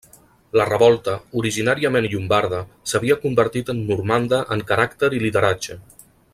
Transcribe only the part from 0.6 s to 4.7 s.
revolta, originàriament llombarda, s'havia convertit en normanda en